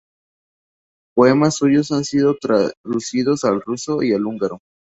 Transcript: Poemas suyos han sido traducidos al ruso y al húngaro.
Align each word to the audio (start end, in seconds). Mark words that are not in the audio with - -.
Poemas 1.15 1.57
suyos 1.57 1.91
han 1.91 2.05
sido 2.05 2.33
traducidos 2.35 3.43
al 3.45 3.61
ruso 3.61 4.01
y 4.01 4.13
al 4.15 4.25
húngaro. 4.25 4.57